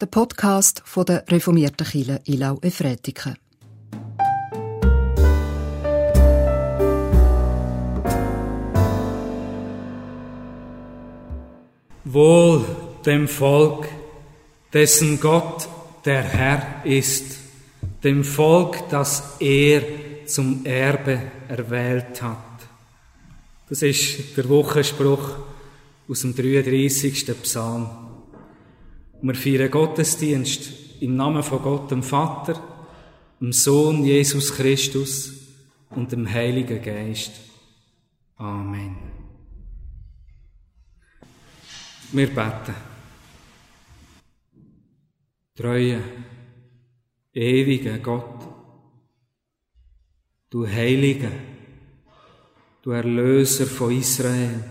der 0.00 0.06
Podcast 0.06 0.82
von 0.86 1.04
der 1.04 1.24
reformierten 1.28 1.86
Kirche 1.86 2.20
Ilau 2.24 2.58
Efretiken. 2.62 3.36
Wohl 12.04 12.64
dem 13.04 13.28
Volk, 13.28 13.88
dessen 14.72 15.20
Gott 15.20 15.68
der 16.06 16.22
Herr 16.22 16.84
ist, 16.84 17.38
dem 18.02 18.24
Volk, 18.24 18.88
das 18.88 19.36
er 19.38 19.82
zum 20.24 20.64
Erbe 20.64 21.20
erwählt 21.48 22.22
hat. 22.22 22.38
Das 23.68 23.82
ist 23.82 24.36
der 24.36 24.48
Wochenspruch 24.48 25.30
aus 26.08 26.20
dem 26.22 26.34
33. 26.34 27.26
Psalm. 27.42 28.09
Wir 29.22 29.34
feiern 29.34 29.70
Gottesdienst 29.70 30.72
im 31.00 31.14
Namen 31.14 31.42
von 31.42 31.60
Gott, 31.60 31.90
dem 31.90 32.02
Vater, 32.02 32.58
dem 33.38 33.52
Sohn 33.52 34.02
Jesus 34.02 34.54
Christus 34.54 35.32
und 35.90 36.10
dem 36.10 36.26
Heiligen 36.26 36.82
Geist. 36.82 37.32
Amen. 38.36 38.96
Wir 42.12 42.28
beten. 42.28 42.74
Treue, 45.54 46.02
ewiger 47.34 47.98
Gott, 47.98 48.48
du 50.48 50.66
Heiliger, 50.66 51.32
du 52.80 52.92
Erlöser 52.92 53.66
von 53.66 53.94
Israel, 53.94 54.64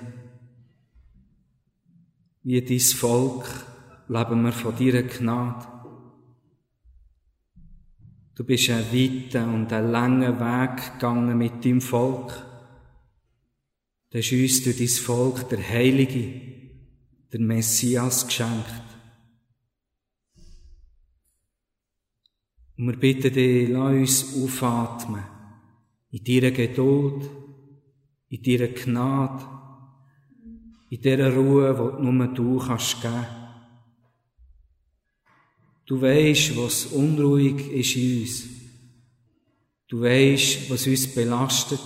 wie 2.41 2.59
dein 2.63 2.79
Volk 2.79 3.68
leben 4.09 4.43
wir 4.43 4.51
von 4.51 4.75
deiner 4.75 5.03
Gnade. 5.03 5.67
Du 8.35 8.43
bist 8.43 8.69
einen 8.69 8.91
weiten 8.91 9.53
und 9.53 9.71
einen 9.71 9.91
langen 9.91 10.39
Weg 10.39 10.93
gegangen 10.93 11.37
mit 11.37 11.63
deinem 11.63 11.81
Volk. 11.81 12.31
Du 14.09 14.17
hast 14.17 14.31
uns 14.31 14.63
durch 14.63 14.77
dein 14.77 14.87
Volk 14.87 15.49
der 15.49 15.69
Heilige, 15.69 16.41
der 17.31 17.39
Messias 17.39 18.25
geschenkt. 18.25 18.83
Und 22.77 22.87
wir 22.87 22.97
bitten 22.97 23.33
dich, 23.33 23.69
lass 23.69 24.23
uns 24.23 24.43
aufatmen 24.43 25.23
in 26.11 26.23
deiner 26.23 26.51
Geduld, 26.51 27.29
in 28.29 28.41
deiner 28.41 28.69
Gnade, 28.69 29.45
in 30.89 31.01
dieser 31.01 31.35
Ruhe, 31.35 31.97
die 31.99 32.03
nur 32.03 32.27
du 32.29 32.57
kannst 32.57 33.01
geben. 33.01 33.38
Du 35.89 35.99
weisst, 35.99 36.55
was 36.55 36.85
unruhig 36.85 37.67
ist 37.71 37.95
in 37.95 38.21
uns. 38.21 38.43
Du 39.87 40.01
weisst, 40.01 40.69
was 40.69 40.85
uns 40.85 41.07
belastet, 41.15 41.79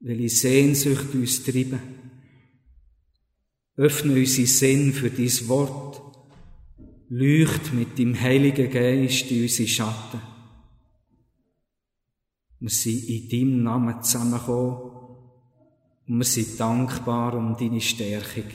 welche 0.00 0.28
Sehnsucht 0.28 1.14
uns 1.14 1.42
treiben. 1.42 1.80
Öffne 3.76 4.12
unsere 4.12 4.46
Sinn 4.46 4.92
für 4.92 5.10
dein 5.10 5.48
Wort. 5.48 6.02
Leucht 7.08 7.72
mit 7.72 7.96
dem 7.96 8.20
Heiligen 8.20 8.70
Geist 8.70 9.30
in 9.30 9.40
unsere 9.40 9.68
Schatten. 9.68 10.20
Wir 12.60 12.68
sind 12.68 13.08
in 13.08 13.28
deinem 13.30 13.62
Namen 13.62 14.02
zusammengekommen 14.02 14.76
und 16.06 16.18
wir 16.18 16.24
sind 16.24 16.60
dankbar 16.60 17.32
um 17.32 17.56
deine 17.56 17.80
Stärkung. 17.80 18.50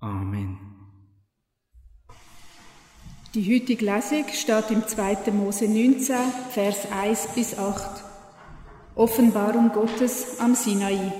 Amen. 0.00 0.75
Die 3.36 3.54
heutige 3.54 3.84
Lesung 3.84 4.24
steht 4.32 4.70
im 4.70 4.86
2. 4.86 5.30
Mose 5.30 5.68
19, 5.68 6.16
Vers 6.52 6.90
1 6.90 7.34
bis 7.34 7.58
8. 7.58 8.02
Offenbarung 8.94 9.72
Gottes 9.74 10.40
am 10.40 10.54
Sinai. 10.54 11.12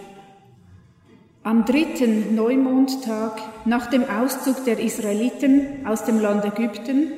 Am 1.43 1.67
dritten 1.67 2.35
Neumondtag 2.35 3.67
nach 3.67 3.91
dem 3.91 4.09
Auszug 4.09 4.65
der 4.65 4.81
Israeliten 4.81 5.87
aus 5.87 6.07
dem 6.07 6.19
Land 6.19 6.47
Ägypten, 6.47 7.13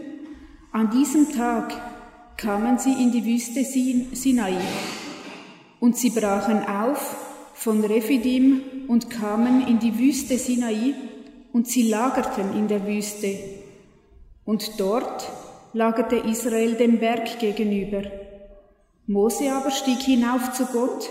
an 0.72 0.90
diesem 0.90 1.32
Tag 1.32 1.80
kamen 2.36 2.80
sie 2.80 3.00
in 3.00 3.12
die 3.12 3.24
Wüste 3.24 3.62
Sinai 3.62 4.56
und 5.78 5.96
sie 5.96 6.10
brachen 6.10 6.66
auf 6.66 7.14
von 7.54 7.84
Rephidim 7.84 8.62
und 8.88 9.10
kamen 9.10 9.64
in 9.68 9.78
die 9.78 9.96
Wüste 9.96 10.38
Sinai 10.38 10.94
und 11.52 11.68
sie 11.68 11.88
lagerten 11.88 12.52
in 12.58 12.66
der 12.66 12.84
Wüste. 12.84 13.57
Und 14.48 14.80
dort 14.80 15.28
lagerte 15.74 16.16
Israel 16.16 16.72
dem 16.76 17.00
Berg 17.00 17.38
gegenüber. 17.38 18.00
Mose 19.06 19.52
aber 19.52 19.70
stieg 19.70 19.98
hinauf 19.98 20.54
zu 20.54 20.64
Gott 20.64 21.10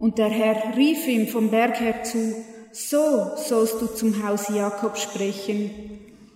und 0.00 0.18
der 0.18 0.30
Herr 0.30 0.76
rief 0.76 1.06
ihm 1.06 1.28
vom 1.28 1.50
Berg 1.50 1.78
her 1.78 2.02
zu, 2.02 2.34
so 2.72 3.36
sollst 3.36 3.80
du 3.80 3.86
zum 3.86 4.26
Haus 4.26 4.48
Jakob 4.48 4.98
sprechen 4.98 5.70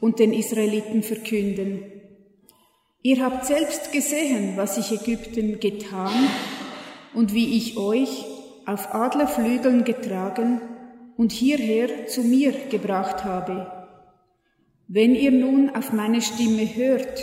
und 0.01 0.21
den 0.21 0.33
Israeliten 0.33 1.03
verkünden. 1.03 1.83
Ihr 3.03 3.25
habt 3.25 3.47
selbst 3.47 3.91
gesehen, 3.91 4.53
was 4.57 4.79
ich 4.79 4.93
Ägypten 4.93 5.59
getan 5.59 6.29
und 7.13 7.35
wie 7.35 7.57
ich 7.57 7.77
euch 7.77 8.25
auf 8.67 8.95
Adlerflügeln 8.95 9.83
getragen 9.83 10.61
und 11.17 11.33
hierher 11.33 12.07
zu 12.07 12.23
mir 12.23 12.53
gebracht 12.71 13.25
habe. 13.25 13.78
Wenn 14.91 15.15
ihr 15.15 15.33
nun 15.33 15.69
auf 15.77 15.93
meine 15.93 16.23
Stimme 16.23 16.65
hört 16.65 17.23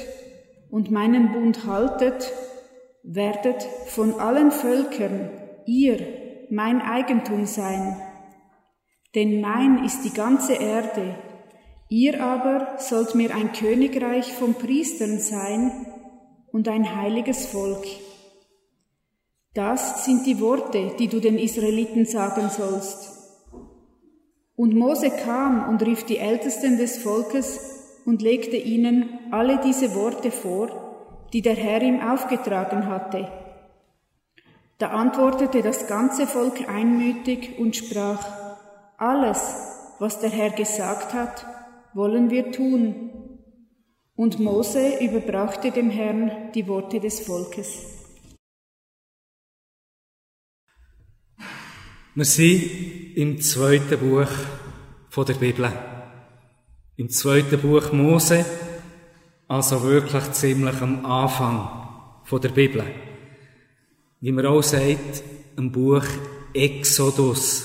und 0.69 0.91
meinen 0.91 1.31
Bund 1.31 1.65
haltet, 1.65 2.31
werdet 3.01 3.63
von 3.87 4.19
allen 4.19 4.51
Völkern 4.51 5.31
ihr 5.65 5.97
mein 6.51 6.79
Eigentum 6.79 7.47
sein. 7.47 7.99
Denn 9.15 9.41
mein 9.41 9.83
ist 9.83 10.03
die 10.03 10.13
ganze 10.13 10.53
Erde, 10.53 11.15
ihr 11.89 12.23
aber 12.23 12.77
sollt 12.77 13.15
mir 13.15 13.33
ein 13.33 13.51
Königreich 13.51 14.31
von 14.33 14.53
Priestern 14.53 15.17
sein 15.17 15.71
und 16.51 16.67
ein 16.67 16.95
heiliges 16.95 17.47
Volk. 17.47 17.83
Das 19.55 20.05
sind 20.05 20.27
die 20.27 20.39
Worte, 20.39 20.91
die 20.99 21.07
du 21.07 21.19
den 21.19 21.39
Israeliten 21.39 22.05
sagen 22.05 22.47
sollst. 22.49 23.14
Und 24.55 24.73
Mose 24.73 25.09
kam 25.09 25.67
und 25.67 25.81
rief 25.85 26.03
die 26.05 26.17
Ältesten 26.17 26.77
des 26.77 26.97
Volkes 26.97 28.01
und 28.05 28.21
legte 28.21 28.55
ihnen 28.55 29.09
alle 29.31 29.59
diese 29.59 29.95
Worte 29.95 30.31
vor, 30.31 31.27
die 31.33 31.41
der 31.41 31.55
Herr 31.55 31.81
ihm 31.81 31.99
aufgetragen 31.99 32.87
hatte. 32.87 33.27
Da 34.77 34.89
antwortete 34.89 35.61
das 35.61 35.87
ganze 35.87 36.27
Volk 36.27 36.69
einmütig 36.69 37.57
und 37.59 37.75
sprach, 37.75 38.25
alles, 38.97 39.93
was 39.99 40.19
der 40.19 40.29
Herr 40.29 40.51
gesagt 40.51 41.13
hat, 41.13 41.45
wollen 41.93 42.29
wir 42.29 42.51
tun. 42.51 43.39
Und 44.15 44.39
Mose 44.39 45.03
überbrachte 45.03 45.71
dem 45.71 45.89
Herrn 45.89 46.51
die 46.53 46.67
Worte 46.67 46.99
des 46.99 47.21
Volkes. 47.21 48.04
Wir 52.15 52.25
sind 52.25 53.15
im 53.15 53.41
zweiten 53.41 53.99
Buch 53.99 54.29
der 55.25 55.33
Bibel. 55.33 55.71
Im 56.97 57.09
zweiten 57.09 57.59
Buch 57.59 57.91
Mose, 57.91 58.45
also 59.47 59.83
wirklich 59.83 60.31
ziemlich 60.31 60.81
am 60.81 61.05
Anfang 61.05 61.69
der 62.41 62.49
Bibel 62.49 62.83
wie 64.25 64.31
man 64.31 64.47
auch 64.47 64.63
sagt, 64.63 65.23
ein 65.55 65.71
Buch 65.71 66.03
Exodus. 66.51 67.63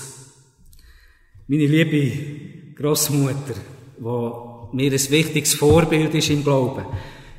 Meine 1.47 1.65
liebe 1.65 2.75
Großmutter, 2.75 3.55
die 3.97 4.75
mir 4.75 4.91
ein 4.91 5.09
wichtiges 5.09 5.55
Vorbild 5.55 6.13
ist 6.13 6.29
im 6.29 6.43
Glauben, 6.43 6.85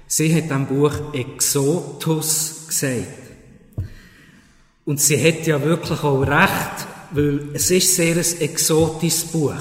sie 0.09 0.35
hat 0.35 0.51
am 0.51 0.67
Buch 0.67 1.15
Exodus 1.15 2.67
gesagt. 2.67 3.07
Und 4.85 5.01
sie 5.01 5.23
hat 5.23 5.47
ja 5.47 5.63
wirklich 5.63 6.03
auch 6.03 6.23
recht, 6.23 6.89
weil 7.13 7.51
es 7.55 7.71
ist 7.71 7.95
sehr 7.95 8.17
ein 8.17 8.41
exotisches 8.41 9.25
Buch. 9.27 9.55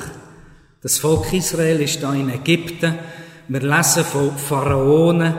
Das 0.81 0.98
Volk 0.98 1.31
Israel 1.33 1.81
ist 1.81 2.01
da 2.01 2.13
in 2.13 2.30
Ägypten. 2.30 2.98
Wir 3.48 3.59
lesen 3.62 4.03
von 4.03 4.38
Pharaonen, 4.38 5.33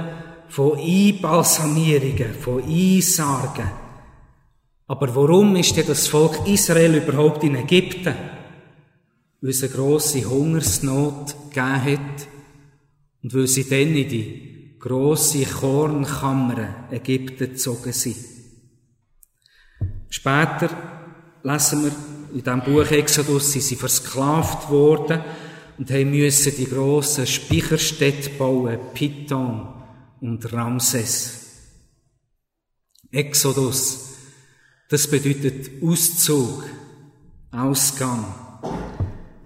von 0.49 0.79
Einbalsamierungen, 0.79 2.35
von 2.35 2.63
Einsargen. 2.63 3.71
Aber 4.87 5.15
warum 5.17 5.57
ist 5.57 5.77
denn 5.77 5.87
das 5.87 6.07
Volk 6.07 6.47
Israel 6.47 6.97
überhaupt 6.97 7.43
in 7.45 7.57
Ägypten? 7.57 8.15
Weil 9.41 9.51
es 9.51 9.63
eine 9.63 9.73
grosse 9.73 10.25
Hungersnot 10.25 11.35
gegeben 11.51 11.85
hat 11.85 12.29
und 13.23 13.35
weil 13.35 13.47
sie 13.47 13.69
dann 13.69 13.97
in 13.97 14.09
die 14.09 14.77
grosse 14.79 15.45
Kornkammer 15.45 16.89
Ägypten 16.91 17.51
gezogen 17.51 17.93
sind. 17.93 18.17
Später 20.09 21.02
lesen 21.43 21.85
wir 21.85 21.93
in 22.33 22.43
diesem 22.43 22.63
Buch 22.63 22.91
Exodus, 22.91 23.53
sind 23.53 23.63
sie 23.63 23.77
versklavt 23.77 24.71
worden 24.71 25.23
und 25.79 25.91
haben 25.91 26.11
müssen 26.11 26.55
die 26.57 26.69
grossen 26.69 27.27
Speicherstädte 27.27 28.31
bauen, 28.31 28.79
Pithom 28.95 29.75
und 30.21 30.53
Ramses. 30.53 31.41
Exodus, 33.11 34.11
das 34.89 35.07
bedeutet 35.09 35.83
Auszug, 35.83 36.65
Ausgang. 37.51 38.25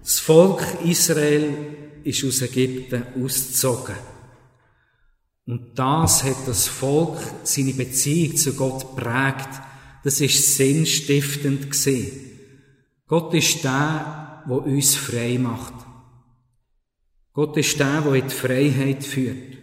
Das 0.01 0.19
Volk 0.19 0.61
Israel 0.85 1.53
ist 2.03 2.23
aus 2.23 2.41
Ägypten 2.41 3.03
ausgezogen. 3.21 3.95
Und 5.45 5.77
das 5.79 6.23
hat 6.23 6.47
das 6.47 6.67
Volk 6.67 7.17
seine 7.43 7.73
Beziehung 7.73 8.37
zu 8.37 8.53
Gott 8.53 8.95
prägt. 8.95 9.49
Das 10.07 10.21
ist 10.21 10.55
sinnstiftend 10.55 11.69
gesehen. 11.69 12.39
Gott 13.07 13.33
ist 13.33 13.61
der, 13.65 14.41
der 14.47 14.65
uns 14.65 14.95
frei 14.95 15.37
macht. 15.37 15.73
Gott 17.33 17.57
ist 17.57 17.77
der, 17.77 17.99
der 17.99 18.13
in 18.13 18.27
die 18.29 18.33
Freiheit 18.33 19.03
führt. 19.03 19.57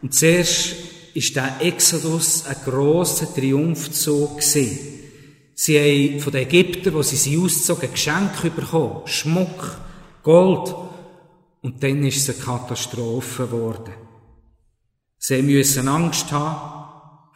Und 0.00 0.14
zuerst 0.14 0.76
ist 1.12 1.36
der 1.36 1.60
Exodus 1.60 2.46
ein 2.46 2.56
grosser 2.64 3.34
Triumphzug 3.34 4.38
gewesen. 4.38 4.78
Sie 5.54 5.78
haben 5.78 6.20
von 6.20 6.32
den 6.32 6.48
Ägyptern, 6.48 6.94
wo 6.94 7.02
sie 7.02 7.16
sie 7.16 7.36
auszogen, 7.36 7.92
Geschenke 7.92 8.48
bekommen. 8.48 9.06
Schmuck, 9.06 9.78
Gold. 10.22 10.74
Und 11.60 11.82
dann 11.82 12.02
ist 12.02 12.26
es 12.26 12.34
eine 12.34 12.42
Katastrophe 12.42 13.44
geworden. 13.44 13.92
Sie 15.18 15.42
müssen 15.42 15.86
Angst 15.86 16.32
haben, 16.32 16.75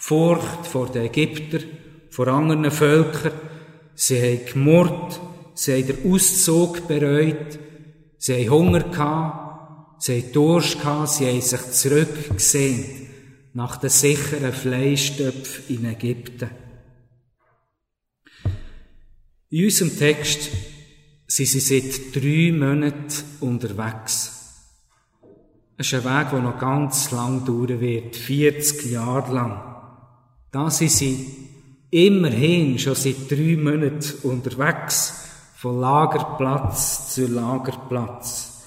Furcht 0.01 0.67
vor 0.67 0.89
den 0.89 1.05
Ägyptern, 1.05 1.65
vor 2.09 2.27
anderen 2.29 2.71
Völkern. 2.71 3.33
Sie 3.95 4.19
haben 4.19 4.47
gemurrt, 4.51 5.21
sie 5.55 5.75
haben 5.75 5.87
den 5.89 6.11
Auszug 6.13 6.89
bereut, 6.89 7.59
sie 8.17 8.35
haben 8.35 8.51
Hunger 8.51 8.81
gehabt, 8.81 10.03
sie 10.03 10.23
haben 10.23 10.33
Durst 10.33 10.81
gehabt, 10.81 11.11
sie 11.11 11.27
haben 11.27 11.43
sich 11.43 11.61
zurückgesehnt 11.73 12.87
nach 13.53 13.77
den 13.77 13.91
sicheren 13.91 14.55
Fleischtöpfen 14.55 15.65
in 15.69 15.85
Ägypten. 15.85 16.51
In 19.51 19.65
unserem 19.65 19.99
Text 19.99 20.49
sind 21.27 21.47
sie 21.47 21.61
seit 21.61 22.15
drei 22.15 22.53
Monaten 22.53 23.13
unterwegs. 23.41 24.39
Es 25.77 25.93
ist 25.93 25.95
ein 25.95 26.05
Weg, 26.05 26.31
der 26.31 26.41
noch 26.41 26.59
ganz 26.59 27.11
lang 27.11 27.45
dauern 27.45 27.81
wird, 27.81 28.17
40 28.17 28.91
Jahre 28.91 29.35
lang. 29.35 29.70
Da 30.51 30.71
sind 30.71 30.91
sie 30.91 31.27
immerhin 31.91 32.79
schon 32.79 32.95
seit 32.95 33.31
drei 33.31 33.57
Monaten 33.57 34.15
unterwegs, 34.23 35.29
von 35.57 35.79
Lagerplatz 35.81 37.15
zu 37.15 37.27
Lagerplatz. 37.27 38.63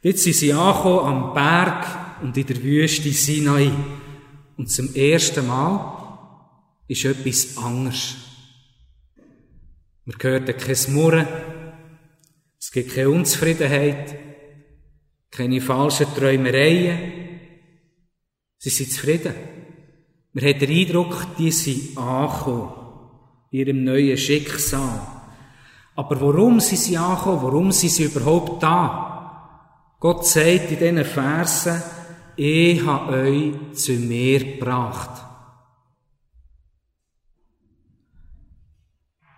Jetzt 0.00 0.24
sind 0.24 0.34
sie 0.34 0.52
angekommen 0.52 1.06
am 1.06 1.34
Berg 1.34 2.22
und 2.22 2.36
in 2.36 2.46
der 2.46 2.62
Wüste 2.62 3.10
Sinai. 3.10 3.70
Und 4.56 4.70
zum 4.70 4.94
ersten 4.94 5.46
Mal 5.46 6.02
ist 6.88 7.04
etwas 7.04 7.56
anders. 7.58 8.16
Wir 10.04 10.14
hören 10.20 10.46
kein 10.46 10.94
Murren, 10.94 11.26
es 12.58 12.72
gibt 12.72 12.94
keine 12.94 13.10
Unzufriedenheit, 13.10 14.16
keine 15.30 15.60
falschen 15.60 16.06
Träumereien. 16.14 17.38
Sie 18.58 18.70
sind 18.70 18.90
zufrieden. 18.90 19.34
Man 20.32 20.44
hat 20.46 20.62
den 20.62 20.70
Eindruck, 20.70 21.26
die 21.38 21.50
sind 21.50 21.96
angekommen, 21.98 22.72
in 23.50 23.58
ihrem 23.58 23.84
neuen 23.84 24.16
Schicksal. 24.16 25.00
Aber 25.94 26.20
warum 26.20 26.58
sind 26.58 26.78
sie 26.78 26.96
angekommen? 26.96 27.42
Warum 27.42 27.72
sind 27.72 27.90
sie 27.90 28.04
überhaupt 28.04 28.62
da? 28.62 29.94
Gott 30.00 30.26
sagt 30.26 30.72
in 30.72 30.78
diesen 30.78 31.04
Versen, 31.04 31.82
ich 32.34 32.84
habe 32.84 33.12
euch 33.12 33.52
zu 33.74 33.92
mir 33.92 34.38
gebracht. 34.38 35.22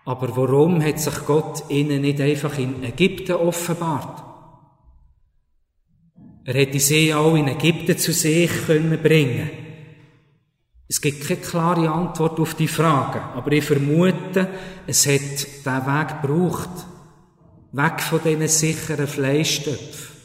Aber 0.05 0.37
warum 0.37 0.81
hat 0.83 0.99
sich 0.99 1.25
Gott 1.25 1.69
ihnen 1.69 2.01
nicht 2.01 2.21
einfach 2.21 2.57
in 2.57 2.83
Ägypten 2.83 3.33
offenbart? 3.33 4.23
Er 6.45 6.53
hätte 6.53 6.79
sie 6.79 7.13
auch 7.13 7.35
in 7.35 7.47
Ägypten 7.47 7.97
zu 7.97 8.13
sich 8.13 8.51
können 8.67 9.01
bringen. 9.01 9.64
Es 10.87 11.01
gibt 11.01 11.27
keine 11.27 11.39
klare 11.39 11.89
Antwort 11.89 12.39
auf 12.39 12.53
die 12.53 12.67
Frage, 12.67 13.21
aber 13.21 13.51
ich 13.51 13.63
vermute, 13.63 14.47
es 14.85 15.07
hat 15.07 15.21
diesen 15.21 15.65
Weg 15.65 16.21
gebraucht. 16.21 16.69
Weg 17.71 18.01
von 18.01 18.21
diesen 18.23 18.47
sicheren 18.47 19.07
Fleischstöpfen 19.07 20.15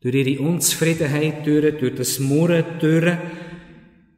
durch 0.00 0.14
ihre 0.14 0.42
Unzufriedenheit 0.42 1.46
durch, 1.46 1.78
durch 1.78 1.94
das 1.94 2.18
Murren 2.18 2.64
durch. 2.80 3.16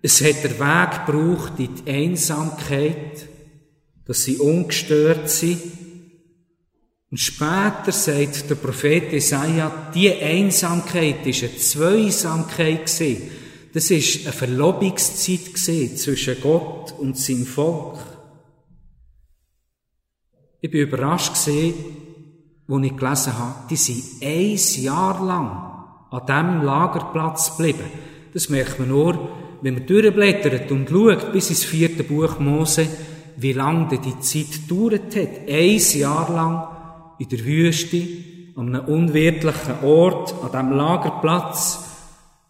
Es 0.02 0.22
hat 0.22 0.44
der 0.44 0.58
Weg 0.58 1.06
gebraucht 1.06 1.52
in 1.58 1.74
die 1.74 1.90
Einsamkeit, 1.90 3.28
dass 4.06 4.24
sie 4.24 4.36
ungestört 4.36 5.28
sind. 5.28 5.60
Und 7.10 7.18
später 7.18 7.92
sagt 7.92 8.50
der 8.50 8.54
Prophet 8.56 9.12
Isaiah, 9.12 9.90
die 9.94 10.12
Einsamkeit 10.12 11.26
ist 11.26 11.44
eine 11.44 11.56
Zweisamkeit 11.56 12.86
gewesen. 12.86 13.30
Das 13.74 13.90
ist 13.90 14.24
eine 14.24 14.32
Verlobungszeit 14.32 15.58
zwischen 15.98 16.40
Gott 16.40 16.94
und 16.96 17.18
seinem 17.18 17.44
Volk. 17.44 17.98
Ich 20.60 20.70
bin 20.70 20.82
überrascht 20.82 21.34
gesehen, 21.34 21.74
als 22.68 22.84
ich 22.84 22.96
gelesen 22.96 23.36
habe, 23.36 23.54
die 23.68 23.76
sind 23.76 24.04
ein 24.22 24.84
Jahr 24.84 25.26
lang 25.26 25.74
an 26.08 26.24
diesem 26.24 26.62
Lagerplatz 26.64 27.56
geblieben. 27.56 27.90
Das 28.32 28.48
merkt 28.48 28.78
man 28.78 28.90
nur, 28.90 29.28
wenn 29.60 29.74
man 29.74 29.86
durchblättert 29.86 30.70
und 30.70 30.88
schaut 30.88 31.32
bis 31.32 31.50
ins 31.50 31.64
vierte 31.64 32.04
Buch 32.04 32.38
Mose, 32.38 32.86
wie 33.36 33.54
lange 33.54 33.98
die 33.98 34.20
Zeit 34.20 34.68
gedauert 34.68 35.16
hat. 35.16 35.48
Ein 35.48 35.78
Jahr 35.78 36.32
lang 36.32 37.16
in 37.18 37.28
der 37.28 37.44
Wüste, 37.44 38.06
an 38.54 38.72
einem 38.72 38.86
unwirtlichen 38.86 39.82
Ort, 39.82 40.32
an 40.44 40.52
diesem 40.52 40.76
Lagerplatz. 40.76 41.83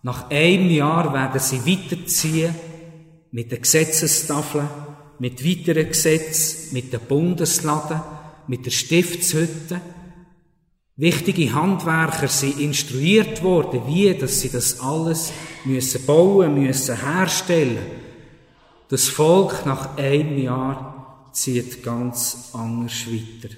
Nach 0.05 0.29
einem 0.29 0.71
Jahr 0.71 1.15
werden 1.15 1.41
sie 1.41 1.65
weiterziehen 1.65 2.55
mit 3.31 3.51
den 3.51 3.63
Gesetzestafeln, 3.63 4.69
mit 5.19 5.43
weiteren 5.43 5.89
Gesetzen, 5.89 6.75
mit 6.75 6.93
den 6.93 7.01
Bundesladen, 7.01 8.03
mit 8.47 8.67
der 8.67 8.71
Stiftshütte. 8.71 9.81
Wichtige 10.97 11.55
Handwerker 11.55 12.29
sind 12.29 12.61
instruiert 12.61 13.43
worden, 13.43 13.87
wie, 13.87 14.13
dass 14.13 14.43
sie 14.43 14.51
das 14.51 14.79
alles 14.79 15.33
müssen 15.65 16.05
bauen, 16.05 16.53
müssen 16.53 17.01
herstellen. 17.01 17.87
Das 18.91 19.09
Volk 19.09 19.65
nach 19.65 19.97
einem 19.97 20.37
Jahr 20.37 21.31
zieht 21.33 21.83
ganz 21.83 22.51
anders 22.53 23.07
weiter. 23.07 23.55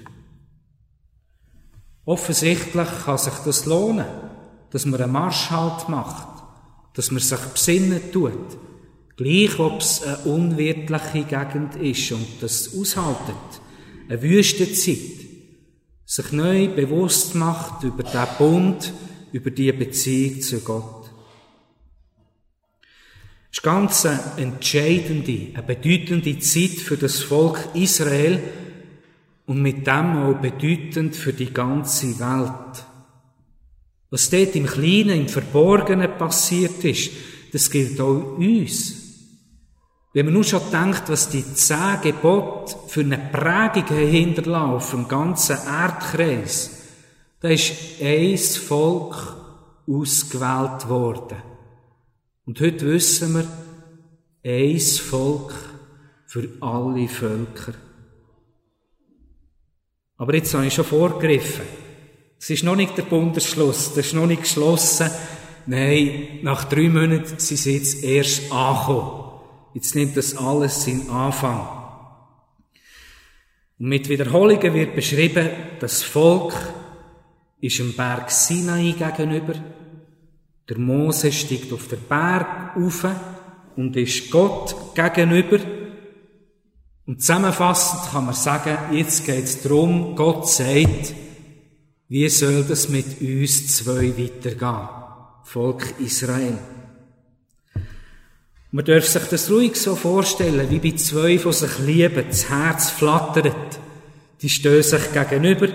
Offensichtlich 2.05 2.87
kann 3.03 3.17
sich 3.17 3.35
das 3.43 3.65
lohnen, 3.65 4.05
dass 4.71 4.85
man 4.85 5.01
einen 5.01 5.11
Marschhalt 5.11 5.89
macht, 5.89 6.36
dass 6.97 7.11
man 7.11 7.21
sich 7.21 7.39
besinnen 7.39 8.11
tut, 8.11 8.57
gleich 9.17 9.59
ob 9.59 9.81
es 9.81 10.01
eine 10.01 10.17
unwirtliche 10.25 11.25
Gegend 11.25 11.75
ist 11.75 12.11
und 12.11 12.27
das 12.41 12.75
aushaltet, 12.75 13.35
eine 14.09 14.21
Wüstenzeit 14.21 14.97
sich 16.05 16.31
neu 16.31 16.69
bewusst 16.69 17.35
macht 17.35 17.83
über 17.83 18.01
den 18.01 18.27
Bund, 18.39 18.93
über 19.31 19.51
die 19.51 19.71
Beziehung 19.73 20.41
zu 20.41 20.59
Gott. 20.61 21.11
Es 23.51 23.59
ist 23.59 23.63
ganz 23.63 24.05
eine 24.05 24.19
entscheidende, 24.37 25.49
eine 25.53 25.63
bedeutende 25.63 26.39
Zeit 26.39 26.79
für 26.79 26.97
das 26.97 27.21
Volk 27.21 27.59
Israel 27.75 28.41
und 29.45 29.61
mit 29.61 29.85
dem 29.85 30.17
auch 30.17 30.41
bedeutend 30.41 31.15
für 31.15 31.33
die 31.33 31.53
ganze 31.53 32.19
Welt. 32.19 32.86
Was 34.09 34.29
dort 34.29 34.55
im 34.55 34.65
Kleinen, 34.65 35.21
im 35.21 35.27
Verborgenen 35.27 36.17
passiert 36.17 36.83
ist, 36.83 37.11
das 37.51 37.69
gilt 37.69 37.99
auch 37.99 38.37
uns. 38.37 39.07
Wenn 40.13 40.25
man 40.25 40.33
nur 40.33 40.43
schon 40.43 40.71
denkt, 40.71 41.03
was 41.09 41.29
die 41.29 41.45
zehn 41.53 42.01
Gebote 42.01 42.75
für 42.87 43.01
eine 43.01 43.17
Prägung 43.17 43.97
hinterlassen 43.97 45.01
dem 45.01 45.07
ganzen 45.07 45.57
Erdkreis, 45.57 46.71
da 47.39 47.49
ist 47.49 47.73
ein 48.01 48.37
Volk 48.37 49.35
ausgewählt 49.85 50.89
worden. 50.89 51.37
Und 52.45 52.59
heute 52.61 52.85
wissen 52.87 53.35
wir, 53.35 53.47
ein 54.43 54.79
Volk 54.79 55.53
für 56.25 56.49
alle 56.61 57.07
Völker. 57.07 57.73
Aber 60.17 60.33
jetzt 60.33 60.53
habe 60.53 60.65
ich 60.65 60.73
schon 60.73 60.85
vorgegriffen. 60.85 61.86
Es 62.39 62.49
ist 62.49 62.63
noch 62.63 62.75
nicht 62.75 62.97
der 62.97 63.03
Bundesschluss, 63.03 63.93
das 63.93 64.07
ist 64.07 64.13
noch 64.13 64.27
nicht 64.27 64.43
geschlossen. 64.43 65.09
Nein, 65.65 66.39
nach 66.43 66.65
drei 66.65 66.87
Monaten 66.87 67.39
sind 67.39 67.57
sie 67.57 67.75
jetzt 67.75 68.03
erst 68.03 68.51
angekommen. 68.51 69.23
Jetzt 69.73 69.95
nimmt 69.95 70.15
das 70.15 70.35
alles 70.37 70.83
seinen 70.83 71.09
Anfang. 71.09 71.67
Und 73.79 73.89
mit 73.89 74.07
Wiederholungen 74.07 74.73
wird 74.73 74.95
beschrieben, 74.95 75.49
das 75.79 76.03
Volk 76.03 76.53
ist 77.59 77.79
im 77.79 77.93
Berg 77.93 78.31
Sinai 78.31 78.95
gegenüber. 78.97 79.53
Der 80.69 80.77
Mose 80.77 81.31
steigt 81.31 81.71
auf 81.73 81.87
den 81.87 82.01
Berg 82.07 82.75
auf 82.75 83.05
und 83.75 83.95
ist 83.95 84.31
Gott 84.31 84.75
gegenüber. 84.95 85.59
Und 87.05 87.21
zusammenfassend 87.21 88.11
kann 88.11 88.25
man 88.25 88.33
sagen, 88.33 88.95
jetzt 88.95 89.25
geht 89.25 89.43
es 89.43 89.61
darum, 89.61 90.15
Gott 90.15 90.49
sagt, 90.49 91.13
wie 92.09 92.29
soll 92.29 92.63
das 92.63 92.87
mit 92.87 93.19
uns 93.21 93.75
zwei 93.75 94.17
weitergehen? 94.17 94.89
Volk 95.43 95.93
Israel. 95.99 96.57
Man 98.71 98.85
darf 98.85 99.05
sich 99.05 99.23
das 99.23 99.49
ruhig 99.49 99.75
so 99.75 99.95
vorstellen, 99.95 100.69
wie 100.69 100.79
bei 100.79 100.95
zwei, 100.95 101.37
die 101.37 101.53
sich 101.53 101.79
lieben, 101.79 102.25
das 102.29 102.49
Herz 102.49 102.89
flattert. 102.91 103.79
Die 104.41 104.49
stehen 104.49 104.83
sich 104.83 105.11
gegenüber. 105.11 105.67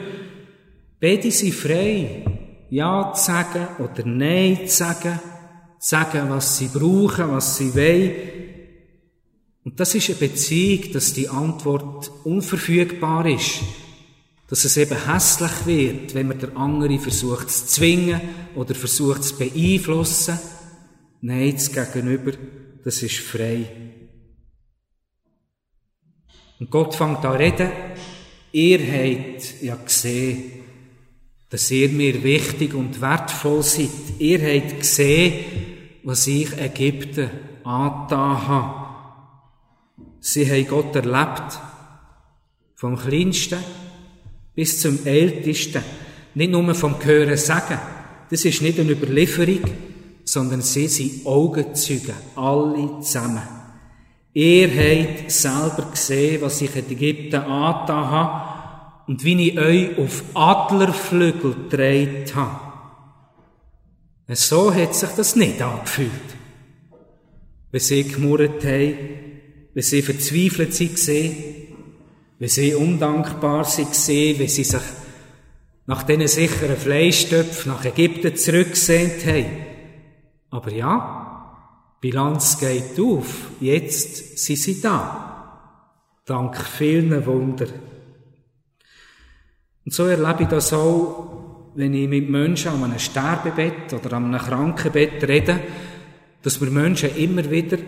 Beide 1.01 1.31
sind 1.31 1.55
frei, 1.55 2.25
Ja 2.71 3.13
zu 3.15 3.25
sagen 3.25 3.69
oder 3.79 4.07
Nein 4.07 4.67
zu 4.67 4.77
sagen, 4.77 5.21
zu 5.79 5.89
sagen, 5.89 6.31
was 6.31 6.59
sie 6.59 6.69
brauchen, 6.69 7.33
was 7.33 7.57
sie 7.57 7.75
wollen. 7.75 8.13
Und 9.65 9.79
das 9.81 9.95
ist 9.95 10.09
eine 10.09 10.19
Beziehung, 10.19 10.93
dass 10.93 11.13
die 11.13 11.29
Antwort 11.29 12.11
unverfügbar 12.25 13.27
ist. 13.27 13.61
Dass 14.53 14.67
es 14.67 14.77
eben 14.77 15.07
hässlich 15.11 15.65
wird, 15.65 16.15
wenn 16.15 16.29
man 16.29 16.39
der 16.39 16.55
andere 16.59 16.99
versucht 16.99 17.49
zu 17.49 17.65
zwingen 17.69 18.21
oder 18.55 18.75
versucht 18.75 19.25
zu 19.25 19.39
beeinflussen. 19.39 20.39
Nein, 21.23 21.55
das 21.55 21.73
Gegenüber, 21.73 22.33
das 22.85 23.03
ist 23.03 23.17
frei. 23.17 23.65
Und 26.61 26.71
Gott 26.71 26.95
fängt 26.95 27.25
an 27.25 27.37
reden. 27.37 27.71
Ihr 28.53 28.81
habt 28.81 29.63
ja 29.63 29.75
gesehen, 29.75 30.53
dass 31.49 31.71
ihr 31.71 31.89
mir 31.89 32.23
wichtig 32.23 32.75
und 32.75 33.01
wertvoll 33.01 33.63
seid. 33.63 33.89
Ihr 34.19 34.39
habt 34.39 34.81
gesehen, 34.81 35.45
was 36.03 36.27
ich 36.27 36.53
Ägypten 36.59 37.31
angetan 37.65 38.47
habe. 38.49 38.87
Sie 40.21 40.45
haben 40.51 40.69
Gott 40.69 40.95
erlebt. 40.95 41.59
Vom 42.75 42.99
Kleinsten 42.99 43.65
bis 44.55 44.81
zum 44.81 45.05
Ältesten. 45.05 45.83
Nicht 46.35 46.51
nur 46.51 46.75
vom 46.75 47.03
Hören 47.03 47.37
sagen. 47.37 47.79
Das 48.31 48.45
ist 48.45 48.63
nicht 48.63 48.81
eine 48.81 48.93
Überlieferung, 48.93 49.61
sondern 50.25 50.63
sie 50.63 50.89
sind 50.89 51.27
Augenzeugen. 51.27 52.15
Alle 52.37 53.01
zusammen. 53.01 53.43
Ihr 54.35 54.69
habt 54.69 55.31
selber 55.31 55.91
gesehen, 55.91 56.41
was 56.41 56.63
ich 56.63 56.75
in 56.75 56.91
Ägypten 56.91 57.37
angetan 57.37 58.11
habe 58.11 59.05
und 59.07 59.25
wie 59.25 59.49
ich 59.49 59.59
euch 59.59 59.99
auf 59.99 60.25
Adlerflügel 60.33 61.55
gedreht 61.69 62.35
habe. 62.35 62.73
So 64.29 64.73
hat 64.73 64.95
sich 64.95 65.11
das 65.11 65.37
nicht 65.37 65.61
angefühlt. 65.61 66.11
Wenn 67.71 67.81
sie 67.81 68.05
gemurrt 68.05 68.65
haben, 68.65 68.95
wenn 69.75 69.83
sie 69.83 70.01
verzweifelt 70.01 70.81
waren, 70.81 71.62
sie 72.49 72.75
undankbar 72.75 73.65
waren, 73.65 73.87
wenn 74.39 74.49
sie 74.49 74.65
sich 74.65 74.83
nach 75.87 76.03
diesen 76.03 76.29
sicheren 76.29 76.77
Fleischtöpfen 76.77 77.73
nach 77.73 77.85
Ägypten 77.85 78.37
zurückgesehnt 78.37 79.27
haben. 79.27 79.47
Aber 80.51 80.73
ja, 80.73 81.23
Bilanz 82.01 82.59
geht 82.59 82.99
auf. 82.99 83.51
Jetzt 83.61 84.39
sind 84.39 84.59
sie 84.59 84.81
da. 84.81 86.21
Dank 86.25 86.57
vielen 86.57 87.25
Wunder. 87.27 87.67
Und 89.85 89.93
so 89.93 90.07
erlebe 90.07 90.45
ich 90.45 90.49
das 90.49 90.73
auch, 90.73 91.71
wenn 91.75 91.95
ich 91.95 92.09
mit 92.09 92.29
Menschen 92.29 92.73
an 92.73 92.85
einem 92.85 92.99
Sterbebett 92.99 93.93
oder 93.93 94.17
an 94.17 94.27
einem 94.27 94.41
Krankenbett 94.41 95.27
rede, 95.29 95.61
dass 96.43 96.61
mir 96.61 96.71
Menschen 96.71 97.17
immer 97.17 97.51
wieder 97.51 97.79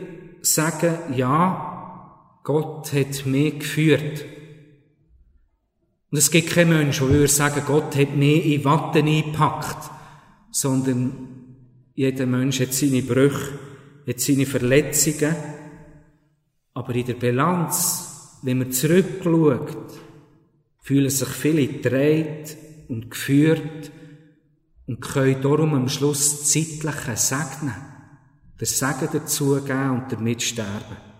sagen, 0.43 0.95
ja, 1.17 2.41
Gott 2.43 2.93
hat 2.93 3.27
mich 3.27 3.59
geführt. 3.59 4.25
Und 6.15 6.19
es 6.19 6.31
gibt 6.31 6.51
keinen 6.51 6.69
Menschen, 6.69 7.09
der 7.09 7.17
würde 7.17 7.27
sagen, 7.33 7.65
Gott 7.67 7.97
hat 7.97 8.15
mich 8.15 8.47
in 8.47 8.65
Watte 8.65 9.01
eingepackt, 9.01 9.91
sondern 10.53 11.13
jeder 11.97 12.25
Mensch 12.25 12.61
hat 12.61 12.73
seine 12.73 13.03
Brüche, 13.03 13.59
hat 14.07 14.21
seine 14.21 14.47
Verletzungen, 14.47 15.35
aber 16.73 16.95
in 16.95 17.07
der 17.07 17.15
Bilanz, 17.15 18.39
wenn 18.43 18.59
man 18.59 18.71
zurückschaut, 18.71 19.93
fühlen 20.83 21.11
sich 21.11 21.29
viele 21.31 21.67
gedreht 21.67 22.59
und 22.87 23.11
geführt 23.11 23.91
und 24.87 25.01
können 25.01 25.43
darum 25.43 25.75
am 25.75 25.89
Schluss 25.89 26.49
zeitliche 26.49 27.17
segnen, 27.17 27.75
den 28.61 28.67
Segen 28.67 29.09
dazugeben 29.13 29.91
und 29.91 30.13
damit 30.13 30.43
sterben. 30.45 31.14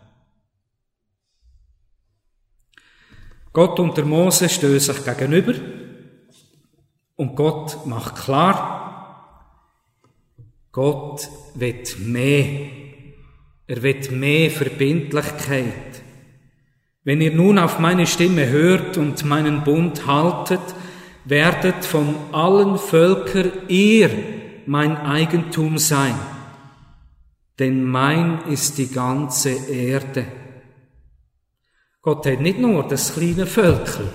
Gott 3.55 3.79
und 3.79 3.97
der 3.97 4.05
Mose 4.05 4.49
stehen 4.49 4.81
sich 4.81 5.05
gegenüber 5.05 5.55
und 7.15 7.37
Gott 7.37 7.87
macht 7.87 8.17
klar, 8.17 8.85
Gott 10.73 11.29
wird 11.55 12.01
mehr. 12.01 12.47
Er 13.69 13.81
wird 13.81 14.11
mehr 14.11 14.51
Verbindlichkeit. 14.51 16.03
Wenn 17.05 17.21
ihr 17.21 17.33
nun 17.33 17.61
auf 17.61 17.79
meine 17.79 18.09
Stimme 18.09 18.49
hört 18.49 18.99
und 18.99 19.25
meinen 19.25 19.63
Bund 19.63 20.05
haltet, 20.05 20.75
werdet 21.25 21.85
von 21.85 22.17
allen 22.33 22.77
Völkern 22.77 23.53
ihr 23.69 24.11
mein 24.67 24.97
Eigentum 24.97 25.79
sein, 25.79 26.19
denn 27.61 27.85
mein 27.85 28.41
ist 28.49 28.79
die 28.79 28.91
ganze 28.91 29.51
Erde. 29.51 30.44
Gott 32.05 32.27
hat 32.27 32.41
nicht 32.41 32.59
nur 32.59 32.87
das 32.87 33.15
kleine 33.15 33.47
Völkel. 33.47 34.11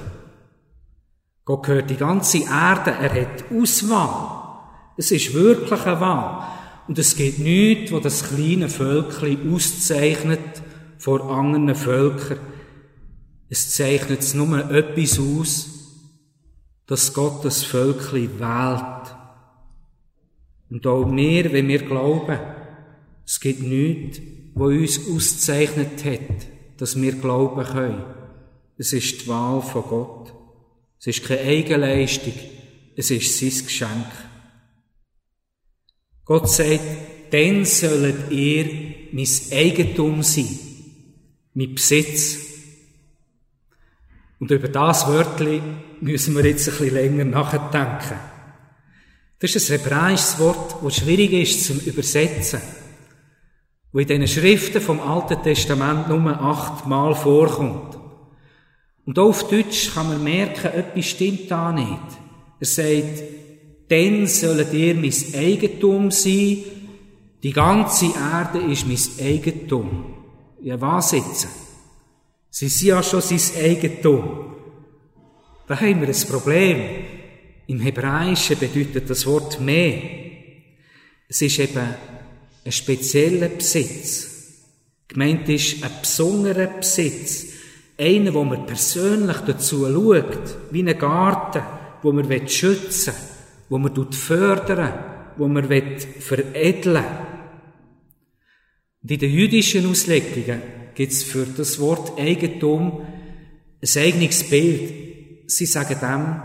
Gott 1.44 1.66
gehört 1.66 1.90
die 1.90 1.98
ganze 1.98 2.44
Erde. 2.44 2.92
Er 2.92 3.24
hat 3.24 3.46
Auswahl. 3.52 4.60
Es 4.96 5.10
ist 5.10 5.34
wirklich 5.34 5.82
eine 5.82 6.00
Wahl. 6.00 6.48
Und 6.88 7.00
es 7.00 7.16
gibt 7.16 7.40
nichts, 7.40 7.92
wo 7.92 8.00
das 8.00 8.30
kleine 8.30 8.70
Völkchen 8.70 9.52
auszeichnet 9.52 10.62
vor 11.00 11.32
anderen 11.32 11.74
Völkern. 11.74 12.38
Es 13.50 13.74
zeichnet 13.76 14.36
nur 14.36 14.70
etwas 14.70 15.20
aus, 15.20 15.70
dass 16.86 17.16
Gott 17.16 17.44
das 17.44 17.64
Völkchen 17.64 18.40
wählt. 18.40 19.16
Und 20.70 20.86
auch 20.86 21.12
wir, 21.12 21.52
wenn 21.54 21.68
wir 21.68 21.80
glauben, 21.80 22.38
es 23.26 23.40
gibt 23.40 23.64
nichts, 23.64 24.20
wo 24.54 24.66
uns 24.66 25.00
auszeichnet 25.10 26.06
hat, 26.06 26.59
dass 26.80 27.00
wir 27.00 27.12
glauben 27.14 27.64
können. 27.66 28.04
Es 28.78 28.94
ist 28.94 29.22
die 29.22 29.28
Wahl 29.28 29.62
von 29.62 29.84
Gott. 29.84 30.34
Es 31.00 31.08
ist 31.08 31.26
keine 31.26 31.42
Eigenleistung, 31.42 32.34
es 32.96 33.12
ist 33.12 33.38
sein 33.38 33.66
Geschenk. 33.66 34.08
Gott 36.26 36.50
sagt, 36.50 36.80
dann 37.32 37.66
sollt 37.66 38.32
ihr 38.32 38.66
mein 39.12 39.28
Eigentum 39.52 40.24
sein, 40.24 40.48
mein 41.54 41.76
Besitz. 41.76 42.38
Und 44.40 44.52
über 44.52 44.68
das 44.68 45.08
Wörtli 45.08 45.62
müssen 46.02 46.36
wir 46.36 46.46
jetzt 46.46 46.68
ein 46.68 46.78
bisschen 46.78 46.94
länger 46.94 47.26
nachdenken. 47.26 48.20
Das 49.40 49.56
ist 49.56 49.70
ein 49.70 49.80
hebräisches 49.80 50.40
Wort, 50.40 50.76
das 50.84 50.98
schwierig 50.98 51.32
ist 51.34 51.66
zum 51.66 51.80
Übersetzen, 51.80 52.62
wo 53.92 54.00
in 54.00 54.08
den 54.08 54.28
Schriften 54.28 54.82
vom 54.82 55.00
Alten 55.00 55.42
Testament 55.42 56.08
nur 56.08 56.28
achtmal 56.28 57.16
vorkommt. 57.16 57.98
Und 59.06 59.18
auch 59.18 59.30
auf 59.30 59.48
Deutsch 59.50 59.94
kann 59.94 60.10
man 60.10 60.24
merken, 60.24 60.68
etwas 60.68 61.06
stimmt 61.06 61.50
da 61.50 61.72
nicht. 61.72 62.20
Er 62.60 62.66
sagt, 62.66 63.24
dann 63.88 64.28
sollen 64.28 64.68
ihr 64.72 64.94
mein 64.94 65.14
Eigentum 65.34 66.12
sein, 66.12 66.58
die 67.42 67.54
ganze 67.54 68.08
Erde 68.08 68.60
ist 68.72 68.86
mein 68.86 69.28
Eigentum. 69.28 70.06
Ja, 70.62 70.80
was 70.80 71.14
jetzt? 71.14 71.48
Sie 72.50 72.68
sind 72.68 72.90
ja 72.90 73.02
schon 73.02 73.22
sein 73.22 73.64
Eigentum. 73.64 74.56
Da 75.68 75.80
haben 75.80 76.02
wir 76.02 76.10
ein 76.10 76.28
Problem. 76.30 76.82
Im 77.68 77.80
Hebräischen 77.80 78.60
bedeutet 78.60 79.10
das 79.10 79.26
Wort 79.26 79.62
mehr. 79.62 80.02
Es 81.28 81.42
ist 81.42 81.60
eben 81.60 81.96
ein 82.70 82.72
spezieller 82.72 83.50
Besitz. 83.50 84.30
Gemeint 85.08 85.50
ist 85.50 85.84
ein 85.84 85.90
besonderer 86.02 86.68
Besitz. 86.68 87.48
Einer, 87.98 88.32
wo 88.36 88.44
man 88.44 88.68
persönlich 88.68 89.38
dazu 89.38 89.88
schaut, 89.92 90.72
wie 90.72 90.88
ein 90.88 90.98
Garten, 90.98 91.64
wo 92.04 92.12
man 92.12 92.48
schützen 92.48 93.14
will, 93.16 93.70
wo 93.70 93.78
man 93.80 94.12
fördern 94.12 94.94
wo 95.38 95.48
man 95.48 95.68
veredeln. 95.68 97.06
Und 99.02 99.12
in 99.12 99.20
den 99.20 99.32
jüdischen 99.32 99.90
Auslegungen 99.90 100.62
gibt 100.94 101.14
es 101.14 101.24
für 101.24 101.46
das 101.46 101.80
Wort 101.80 102.20
Eigentum 102.20 103.02
ein 103.82 104.02
eigenes 104.02 104.48
Bild. 104.48 105.50
Sie 105.50 105.66
sagen 105.66 105.98
dem, 106.02 106.42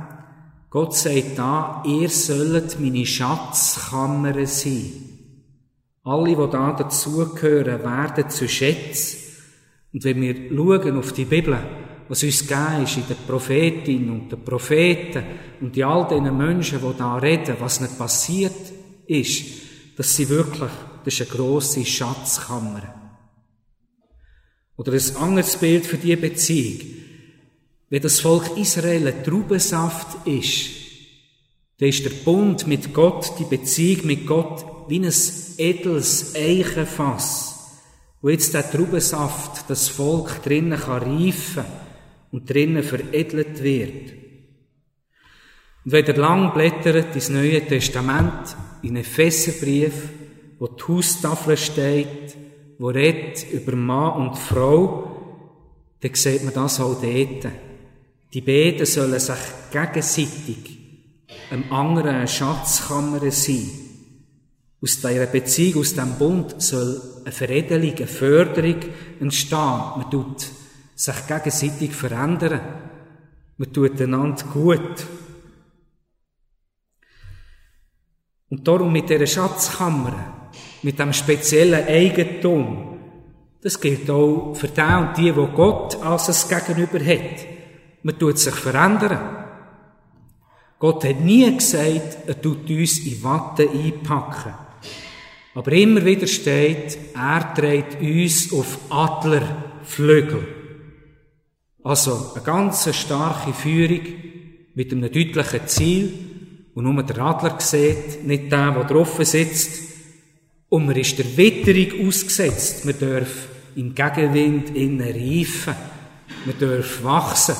Gott 0.70 0.96
sagt 0.96 1.36
da, 1.36 1.82
ihr 1.86 2.08
sollt 2.08 2.80
meine 2.80 3.04
Schatzkammer 3.04 4.46
sein. 4.46 5.13
Alle, 6.04 6.36
die 6.36 6.50
da 6.52 6.72
dazugehören, 6.72 7.82
werden 7.82 8.28
zu 8.28 8.46
Schätzen. 8.46 9.18
Und 9.92 10.04
wenn 10.04 10.20
wir 10.20 10.34
schauen 10.54 10.98
auf 10.98 11.12
die 11.12 11.24
Bibel, 11.24 11.58
was 12.08 12.22
uns 12.22 12.46
gegeben 12.46 12.84
ist 12.84 12.96
in 12.98 13.06
den 13.06 13.16
Prophetinnen 13.26 14.10
und 14.10 14.30
den 14.30 14.44
Propheten 14.44 15.24
und 15.62 15.74
in 15.74 15.84
all 15.84 16.06
diesen 16.06 16.36
Menschen, 16.36 16.80
die 16.80 16.98
da 16.98 17.16
reden, 17.16 17.56
was 17.58 17.80
nicht 17.80 17.96
passiert 17.96 18.52
ist, 19.06 19.44
dass 19.96 20.14
sie 20.14 20.28
wirklich, 20.28 20.70
das 21.04 21.14
ist 21.14 21.20
eine 21.22 21.30
grosse 21.30 21.84
Schatzkammer. 21.84 22.82
Oder 24.76 24.92
ein 24.92 25.16
anderes 25.16 25.56
Bild 25.56 25.86
für 25.86 25.96
diese 25.96 26.16
Beziehung. 26.16 26.80
Wenn 27.88 28.02
das 28.02 28.20
Volk 28.20 28.56
Israel 28.58 29.06
ein 29.06 29.24
Traubensaft 29.24 30.26
ist, 30.26 30.70
dann 31.78 31.88
ist 31.88 32.04
der 32.04 32.10
Bund 32.10 32.66
mit 32.66 32.92
Gott, 32.92 33.32
die 33.38 33.44
Beziehung 33.44 34.06
mit 34.06 34.26
Gott, 34.26 34.73
wie 34.88 34.98
ein 34.98 35.12
edles 35.58 36.34
Eichenfass, 36.36 37.80
wo 38.22 38.28
jetzt 38.28 38.54
der 38.54 38.70
Traubensaft, 38.70 39.68
das 39.68 39.88
Volk 39.88 40.42
drinnen 40.42 40.78
kann 40.78 41.02
reifen 41.02 41.64
und 42.32 42.48
drinnen 42.48 42.82
veredelt 42.82 43.62
wird. 43.62 44.12
Und 45.84 45.92
wenn 45.92 46.06
ihr 46.06 46.16
lang 46.16 46.54
blättert 46.54 47.14
ins 47.14 47.28
Neue 47.28 47.64
Testament, 47.66 48.56
in 48.82 48.96
Epheserbrief, 48.96 50.08
wo 50.58 50.68
die 50.68 50.82
Haustafel 50.82 51.56
steht, 51.56 52.36
wo 52.78 52.88
redet 52.88 53.50
über 53.52 53.76
Mann 53.76 54.28
und 54.28 54.38
Frau, 54.38 55.10
dann 56.00 56.14
sieht 56.14 56.44
man 56.44 56.54
das 56.54 56.80
auch 56.80 57.00
dort. 57.00 57.52
Die 58.32 58.40
beiden 58.40 58.86
sollen 58.86 59.20
sich 59.20 59.36
gegenseitig 59.70 60.78
einem 61.50 61.72
anderen 61.72 62.16
eine 62.16 62.28
Schatzkammer 62.28 63.30
sein. 63.30 63.83
Aus 64.84 65.00
dieser 65.00 65.24
Beziehung, 65.24 65.80
aus 65.80 65.94
diesem 65.94 66.18
Bund 66.18 66.60
soll 66.60 67.00
eine 67.22 67.32
Veredelung, 67.32 67.96
eine 67.96 68.06
Förderung 68.06 68.76
entstehen. 69.18 69.80
Man 69.96 70.10
tut 70.10 70.46
sich 70.94 71.26
gegenseitig 71.26 71.92
verändern. 71.94 72.60
Man 73.56 73.72
tut 73.72 73.98
einander 73.98 74.44
gut. 74.52 75.06
Und 78.50 78.68
darum 78.68 78.92
mit 78.92 79.08
dieser 79.08 79.26
Schatzkammer, 79.26 80.50
mit 80.82 80.98
dem 80.98 81.14
speziellen 81.14 81.86
Eigentum, 81.86 82.98
das 83.62 83.80
gilt 83.80 84.10
auch 84.10 84.52
für 84.54 84.68
den 84.68 84.96
und 84.96 85.16
die, 85.16 85.34
wo 85.34 85.46
Gott 85.46 85.96
als 86.02 86.28
es 86.28 86.46
Gegenüber 86.46 87.02
hat. 87.02 87.46
Man 88.02 88.18
tut 88.18 88.38
sich 88.38 88.54
verändern. 88.54 89.46
Gott 90.78 91.04
hat 91.06 91.20
nie 91.20 91.56
gesagt, 91.56 92.18
er 92.26 92.38
tut 92.38 92.68
uns 92.68 92.98
in 92.98 93.22
Watte 93.22 93.66
einpacken. 93.70 94.63
Aber 95.54 95.72
immer 95.72 96.04
wieder 96.04 96.26
steht, 96.26 96.98
er 97.14 97.54
trägt 97.54 98.00
uns 98.00 98.52
auf 98.52 98.78
Adlerflügel. 98.90 100.46
Also 101.82 102.32
eine 102.34 102.44
ganz 102.44 102.92
starke 102.94 103.52
Führung 103.52 104.00
mit 104.74 104.92
einem 104.92 105.12
deutlichen 105.12 105.66
Ziel, 105.66 106.12
und 106.74 106.84
nur 106.84 107.02
der 107.04 107.18
Adler 107.18 107.60
sieht, 107.60 108.26
nicht 108.26 108.50
der, 108.50 108.72
der 108.72 108.84
drauf 108.84 109.16
sitzt. 109.24 109.94
Und 110.68 110.86
man 110.86 110.96
ist 110.96 111.16
der 111.16 111.36
Witterung 111.36 112.08
ausgesetzt. 112.08 112.84
Man 112.84 112.98
darf 112.98 113.46
im 113.76 113.94
Gegenwind 113.94 114.74
innen 114.74 115.00
reifen. 115.00 115.74
Man 116.44 116.58
darf 116.58 117.04
wachsen. 117.04 117.54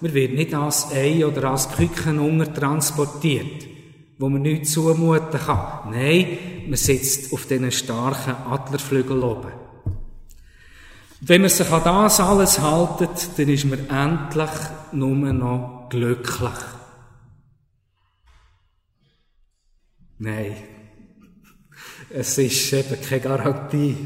Man 0.00 0.12
wird 0.12 0.32
nicht 0.32 0.52
als 0.52 0.90
Ei 0.92 1.24
oder 1.24 1.52
als 1.52 1.70
Küken 1.70 2.54
transportiert, 2.54 3.66
wo 4.18 4.28
man 4.28 4.42
nichts 4.42 4.72
zumuten 4.72 5.38
kann. 5.38 5.90
Nein, 5.90 6.38
man 6.66 6.76
sitzt 6.76 7.32
auf 7.32 7.46
diesen 7.46 7.70
starken 7.70 8.34
Adlerflügeln 8.50 9.22
oben. 9.22 9.52
Wenn 11.20 11.40
man 11.42 11.50
sich 11.50 11.70
an 11.70 11.82
das 11.84 12.20
alles 12.20 12.60
haltet, 12.60 13.30
dann 13.36 13.48
ist 13.48 13.64
man 13.64 13.88
endlich 13.88 14.50
nur 14.92 15.32
noch 15.32 15.88
glücklich. 15.88 16.50
Nein, 20.18 20.56
es 22.10 22.38
ist 22.38 22.72
eben 22.72 23.00
keine 23.00 23.20
Garantie. 23.20 23.96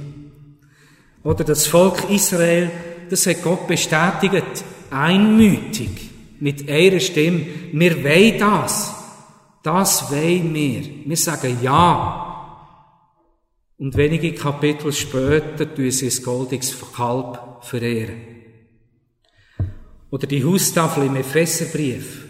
Oder 1.23 1.45
das 1.45 1.67
Volk 1.67 2.09
Israel, 2.11 2.71
das 3.11 3.27
hat 3.27 3.43
Gott 3.43 3.67
bestätigt, 3.67 4.65
einmütig, 4.91 6.11
mit 6.41 6.69
einer 6.69 7.01
Stimme, 7.01 7.47
wir 7.73 8.03
wollen 8.03 8.39
das. 8.39 9.00
Das 9.63 10.11
wollen 10.11 10.55
wir. 10.55 10.83
Wir 11.07 11.17
sagen 11.17 11.59
Ja. 11.63 12.27
Und 13.79 13.97
wenige 13.97 14.35
Kapitel 14.35 14.93
später 14.93 15.75
tun 15.75 15.91
sie 15.91 16.07
das 16.07 16.23
goldiges 16.23 16.77
Kalb 16.95 17.65
verehren. 17.65 18.21
Oder 20.11 20.27
die 20.27 20.45
Haustafel 20.45 21.05
im 21.05 21.17
Epheserbrief. 21.17 22.27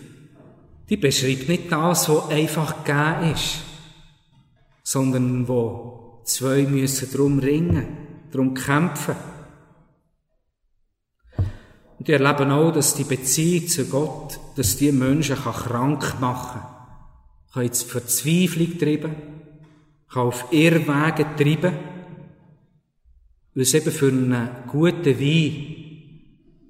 Die 0.88 0.96
beschreibt 0.96 1.48
nicht 1.48 1.70
das, 1.70 2.08
was 2.08 2.28
einfach 2.30 2.84
gegeben 2.84 3.32
ist, 3.32 3.62
sondern 4.84 5.48
wo 5.48 6.20
zwei 6.24 6.62
müssen 6.62 7.10
drum 7.10 7.38
ringen, 7.38 7.96
drum 8.30 8.54
kämpfen. 8.54 9.16
Und 11.98 12.08
die 12.08 12.12
erleben 12.12 12.50
auch, 12.50 12.72
dass 12.72 12.94
die 12.94 13.04
Beziehung 13.04 13.68
zu 13.68 13.86
Gott, 13.86 14.38
dass 14.56 14.76
die 14.76 14.92
Menschen 14.92 15.36
krank 15.36 16.20
machen 16.20 16.60
kann, 16.60 16.79
kann 17.52 17.64
ins 17.64 17.82
Verzweiflung 17.82 18.78
treiben, 18.78 19.14
kann 20.08 20.26
auf 20.26 20.52
Irrwege 20.52 21.26
treiben, 21.36 21.74
weil 23.54 23.62
es 23.62 23.74
eben 23.74 23.90
für 23.90 24.08
einen 24.08 24.48
guten 24.68 25.18
Wein 25.18 25.76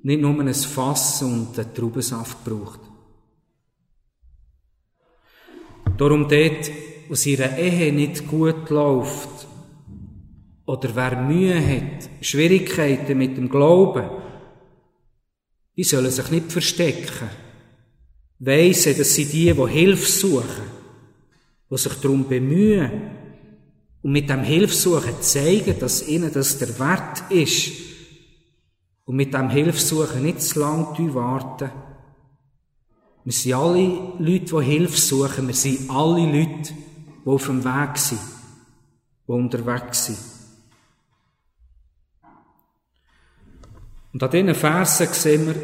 nicht 0.03 0.21
nur 0.21 0.41
ein 0.41 0.55
Fass 0.55 1.23
und 1.23 1.59
einen 1.59 1.75
Traubensaft 1.75 2.45
braucht. 2.45 2.81
Darum 5.99 6.27
dort, 6.29 6.71
wo 7.09 7.13
es 7.13 7.27
ihrer 7.27 7.59
Ehe 7.59 7.93
nicht 7.93 8.27
gut 8.27 8.71
läuft, 8.71 9.47
oder 10.65 10.95
wer 10.95 11.21
Mühe 11.23 11.61
hat, 11.61 12.09
Schwierigkeiten 12.25 13.19
mit 13.19 13.37
dem 13.37 13.49
Glauben, 13.49 14.09
die 15.77 15.85
sollen 15.85 16.11
sich 16.11 16.31
nicht 16.31 16.53
verstecken. 16.53 17.29
Weisen, 18.41 18.97
dass 18.97 19.15
sie 19.15 19.27
die, 19.27 19.53
die 19.53 19.69
Hilfe 19.69 20.11
suchen, 20.11 20.65
die 21.71 21.77
sich 21.77 21.93
darum 21.95 22.27
bemühen, 22.27 22.91
und 24.03 24.13
mit 24.13 24.31
dem 24.31 24.43
Hilfsuchen 24.43 25.21
zeigen, 25.21 25.79
dass 25.79 26.07
ihnen 26.09 26.33
das 26.33 26.57
der 26.57 26.79
Wert 26.79 27.31
ist. 27.31 27.71
Und 29.05 29.17
mit 29.17 29.35
dem 29.35 29.51
Hilfsuchen 29.51 30.23
nicht 30.23 30.41
zu 30.41 30.61
lange 30.61 31.15
warten. 31.15 31.71
Wir 33.25 33.33
sind 33.33 33.53
alle 33.53 34.15
Leute, 34.19 34.57
die 34.57 34.65
Hilfe 34.65 34.97
suchen. 34.97 35.47
Wir 35.47 35.55
sind 35.55 35.91
alle 35.91 36.25
Leute, 36.25 36.73
die 37.25 37.29
auf 37.29 37.45
dem 37.45 37.63
Weg 37.63 37.99
sind, 37.99 38.21
die 39.29 39.33
unterwegs 39.33 40.07
sind. 40.07 40.19
Und 44.13 44.23
an 44.23 44.31
diesen 44.31 44.55
Versen 44.55 45.09
sehen 45.13 45.47
wir, 45.47 45.55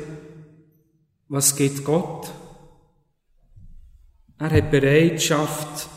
was 1.28 1.56
geht 1.56 1.82
Gott? 1.82 2.30
Er 4.38 4.50
hat 4.50 4.70
Bereitschaft, 4.70 5.88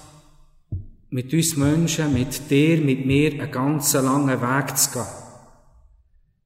mit 1.10 1.34
uns 1.34 1.58
Menschen, 1.58 2.14
mit 2.14 2.50
dir, 2.50 2.80
mit 2.80 3.06
mir, 3.06 3.34
einen 3.34 3.52
ganz 3.52 3.94
langen 3.94 4.42
Weg 4.42 4.78
zu 4.78 4.92
gehen. 4.92 5.06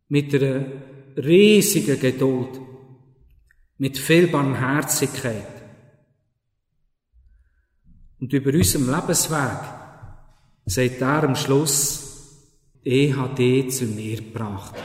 Mit 0.08 0.34
einer 0.34 0.65
riesigen 1.17 1.99
Geduld. 1.99 2.60
Mit 3.77 3.97
viel 3.97 4.27
Barmherzigkeit. 4.27 5.47
Und 8.19 8.32
über 8.32 8.53
unserem 8.53 8.89
Lebensweg 8.89 9.60
sagt 10.65 11.01
er 11.01 11.23
am 11.23 11.36
Schluss, 11.36 12.39
ich 12.84 13.15
habe 13.15 13.36
dich 13.36 13.71
zu 13.71 13.86
mir 13.86 14.17
gebracht. 14.17 14.75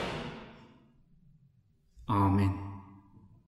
Amen. 2.06 2.67